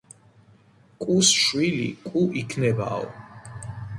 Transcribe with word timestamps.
კუს 1.03 1.33
შვილი 1.41 1.85
კუ 2.07 2.21
იქნებაო 2.43 3.07